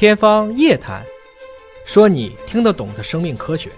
[0.00, 1.02] 天方夜谭，
[1.84, 3.68] 说你听得懂的生命科学。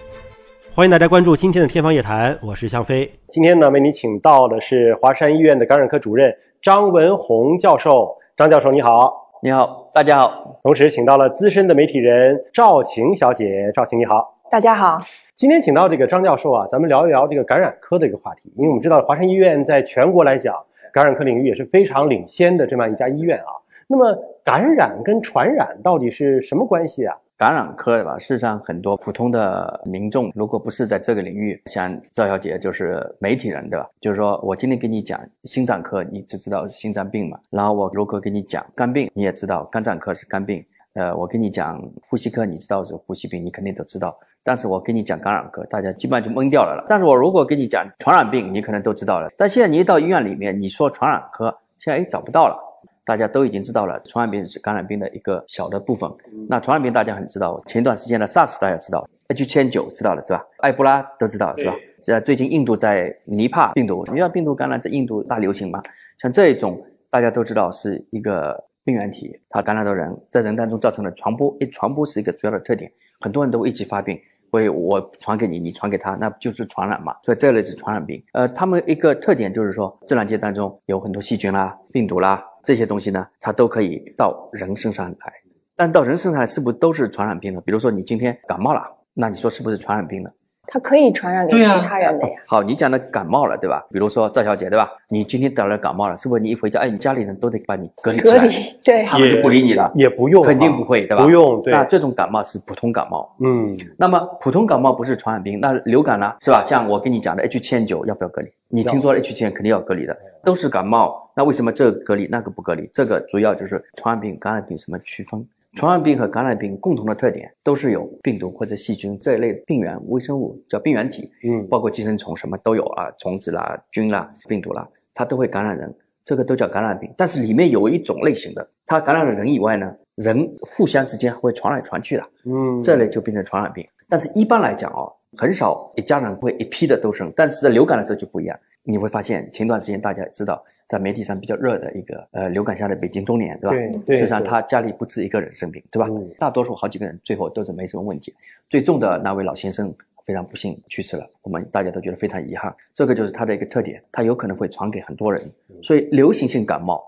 [0.73, 3.13] 欢迎大家关注今天的天方夜谭，我是向飞。
[3.27, 6.33] 今天呢，为你请到的是华山医院的感染科主任
[6.63, 8.17] 张文宏教授。
[8.37, 9.13] 张教授你好，
[9.43, 10.61] 你好，大家好。
[10.63, 15.03] 同时请到了资深的媒体人赵晴小姐，赵晴你好，大家好。
[15.35, 18.49] 今天请到这个张教授啊，咱们聊一聊这个感染科的一个话题。
[18.57, 20.55] 因为我们知道华山医院在全国来讲，
[20.93, 23.59] 感染科领域也是非常领先的这么一家医院啊。
[23.93, 27.15] 那么感染跟传染到底是什么关系啊？
[27.37, 33.87] 感染科吧，事实上很多普通的民众，如果不是在这个领域，像赵小姐就是媒体人，对吧？
[34.01, 37.39] 就是说我今天跟你讲心脏科，你就知道是心脏病嘛。
[37.51, 40.65] 然后我如果跟你讲肝病，你也知道肝脏科是肝病。
[40.95, 41.79] 呃，我跟你讲
[42.09, 44.19] 呼吸科，你知道是呼吸病，你肯定都知道。
[44.43, 46.87] 但是我跟你讲感染科，大家基本上就懵掉了了。
[46.89, 49.29] 但是我如果跟你讲传染病，你可能都知道了。
[49.37, 52.72] 但现在你一到医院里面，你说传染科，现在哎找不到了。
[53.05, 56.11] 大家都已经知道了，传染病是感染病的一个小的部分。
[56.49, 60.45] 那传染病大家很知道，前段时间的 SARS 大家知道，H7N9 知道了是吧？
[60.59, 61.75] 埃博拉都知道是吧？
[62.01, 65.83] 现在最近印度在尼帕病毒，尼帕病毒感染在印度大流行嘛？
[66.19, 74.21] 像这一种大家都知道是一个病原体，它感染到人，在人当中造成了传播，一传播是一个主要的特点，很多人都会一起发病。
[74.51, 77.17] 会我传给你，你传给他，那不就是传染嘛？
[77.25, 78.23] 所以这类是传染病。
[78.35, 85.33] 呃，他们一个特点就是说，自然界当中有很多细菌啦、病毒啦这些东西呢，它都可以到人身上来。
[85.75, 87.61] 但到人身上来是不是都是传染病呢？
[87.63, 88.83] 比如说你今天感冒了，
[89.15, 90.31] 那你说是不是传染病呢？
[90.69, 92.35] 它可以传染给其他人的呀。
[92.47, 93.85] 好，你讲的感冒了，对吧？
[93.91, 94.91] 比如说赵小姐，对吧？
[95.09, 98.39] 你今天得了感冒了，是不是你一回家，哎，你家里人都得把你隔离起来？
[98.39, 101.25] 隔离，对，他们就不理你了，也不用，肯定不会，对吧？
[101.25, 101.73] 不用，对。
[101.73, 103.77] 那这种感冒是普通感冒，嗯。
[103.99, 106.33] 那么普通感冒不是传染病，那流感呢？
[106.41, 106.65] 是吧？
[106.67, 108.49] 像我跟你讲的 H7N9 要不要隔离？
[108.69, 112.89] 你听说 H7N 肯定要隔离的，都是感冒，那为什么这个隔离那个不隔离？
[112.93, 115.47] 这个主要就是传染病、感染病什么区分？
[115.75, 125.95] 传染病和感染病共同的特点都是有病毒或者细菌这一类病原微生物，叫病原体，嗯，包括寄生虫什么都有啊，虫子啦、菌啦、病毒啦，它都会感染人，
[126.25, 127.11] 这个都叫感染病。
[127.17, 133.87] 但是里面有一种类型的，它感染了人以外呢，人互相之间会传来传去的，嗯，这类就变成传染病。
[134.09, 138.59] 但是一般来讲哦，很少一家人会一批的都生，但是在流感的时候就不一样。
[138.85, 144.01] 你会发现，前段时间大家知道，在媒体上比较热的一个呃流感下的北京中年，对吧？
[144.05, 146.09] 对，实际上他家里不止一个人生病，对吧？
[146.39, 148.35] 大多数好几个人，最后都是没什么问题。
[148.69, 149.95] 最重的那位老先生
[150.25, 152.75] 非常不幸去世了，我们大家都觉得非常遗憾。
[152.93, 155.41] 这个就是他的一个特点，他有可能会传给很多人。
[155.81, 157.01] 所以流行性感冒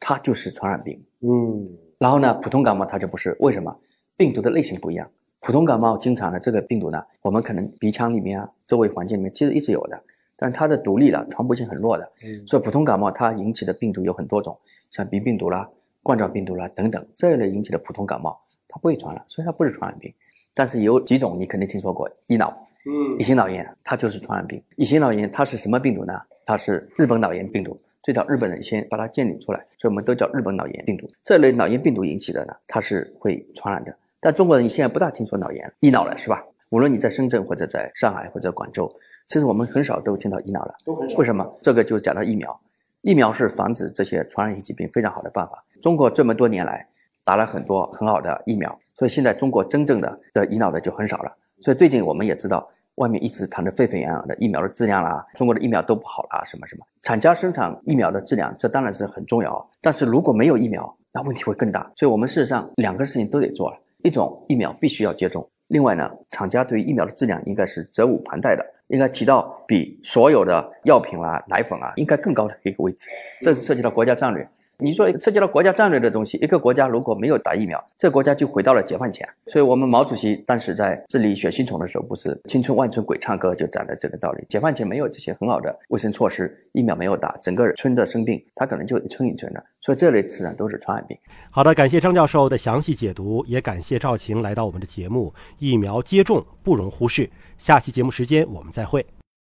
[0.00, 1.68] 它就是传染病，嗯。
[1.98, 3.76] 然后呢，普通感冒它就不是，为什么？
[4.16, 5.08] 病毒的类型不一样。
[5.40, 10.00] 普通感冒经常的这个病毒呢，我们可能鼻腔里面啊，周围环境里面其实一直有的。
[10.40, 14.56] 但它的独立了，传播性很弱的，嗯所以普通感冒它引起的病毒有很多种，
[14.88, 15.68] 像鼻病毒啦、
[16.02, 18.38] 冠状病毒啦等等这一类引起的普通感冒，
[18.68, 20.14] 它不会传染，所以它不是传染病。
[20.54, 24.62] 但是有几种你肯定听说过，乙脑，嗯，乙型脑炎它就是传染病。
[24.76, 26.20] 乙型脑炎它是什么病毒呢？
[26.46, 31.10] 它是日本脑炎病毒，最早日本人先把它建立出来，所以我们都叫日本脑炎病毒。
[31.24, 33.92] 这类脑炎病毒引起的呢，它是会传染的。
[34.20, 36.44] 但中国人现在不大听说脑炎、医脑了，是吧？
[36.70, 38.92] 无论你在深圳或者在上海或者广州，
[39.26, 40.74] 其实我们很少都听到医脑了。
[41.16, 41.46] 为什么？
[41.62, 42.60] 这个就讲到疫苗，
[43.02, 45.64] 疫苗是防止这些传染性疾病非常好的办法。
[45.80, 46.86] 中国这么多年来
[47.24, 51.32] 打了很多很好的疫苗，所以现在中国真正的的医脑的就很少了。
[51.60, 56.84] 所以最近我们也知道，外面一直谈的沸沸扬扬的疫苗的质量啦，中国的疫苗都不好啦，什么什么。
[57.02, 59.70] 厂家生产疫苗的质量，这当然是很重要。
[59.80, 61.90] 但是如果没有疫苗，那问题会更大。
[61.96, 65.48] 所以我们事实上两个事情都得做了，一种疫苗必须要接种。
[65.68, 73.10] 另外呢，厂家对于疫苗的质量应该是责无旁贷的，应该提到比所有的药品啊、奶粉啊应该更高的一个位置。
[73.42, 74.48] 这是涉及到国家战略。
[74.80, 79.28] 你说涉及到国家战略的东西，一个国家如果没有打疫苗，这个国家就回到了解放前。
[79.48, 84.44] 所以，我们毛主席当时在治理血吸虫的时候，不是“青春万春鬼唱歌”就讲的这个道理。
[84.48, 89.60] 解放前没有这些很好的卫生措施，疫苗没有打，整个村的生病，他可能就一村一村的。
[89.80, 91.18] 所以，这类自然都是传染病。
[91.50, 95.34] 好的，感谢张教授的详细解读，也感谢赵晴来到我们的节目。
[95.58, 97.28] 疫苗接种不容忽视，
[97.58, 99.04] 下期节目时间我们再会。